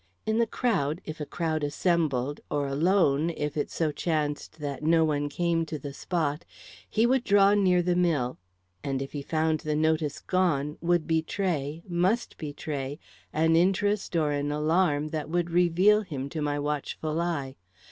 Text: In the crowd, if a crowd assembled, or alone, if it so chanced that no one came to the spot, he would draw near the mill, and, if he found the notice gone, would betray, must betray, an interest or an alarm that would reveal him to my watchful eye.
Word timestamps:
In 0.25 0.39
the 0.39 0.47
crowd, 0.47 0.99
if 1.05 1.21
a 1.21 1.27
crowd 1.27 1.63
assembled, 1.63 2.41
or 2.49 2.65
alone, 2.67 3.29
if 3.29 3.55
it 3.55 3.69
so 3.69 3.91
chanced 3.91 4.57
that 4.57 4.81
no 4.81 5.05
one 5.05 5.29
came 5.29 5.63
to 5.67 5.77
the 5.77 5.93
spot, 5.93 6.43
he 6.89 7.05
would 7.05 7.23
draw 7.23 7.53
near 7.53 7.83
the 7.83 7.95
mill, 7.95 8.39
and, 8.83 8.99
if 8.99 9.11
he 9.11 9.21
found 9.21 9.59
the 9.59 9.75
notice 9.75 10.19
gone, 10.19 10.79
would 10.81 11.05
betray, 11.05 11.83
must 11.87 12.39
betray, 12.39 12.97
an 13.31 13.55
interest 13.55 14.15
or 14.15 14.31
an 14.31 14.51
alarm 14.51 15.09
that 15.09 15.29
would 15.29 15.51
reveal 15.51 16.01
him 16.01 16.29
to 16.29 16.41
my 16.41 16.57
watchful 16.57 17.21
eye. 17.21 17.55